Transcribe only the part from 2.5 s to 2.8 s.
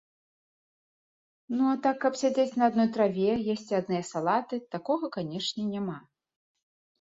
на